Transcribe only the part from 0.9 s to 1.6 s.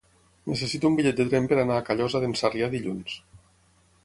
bitllet de tren per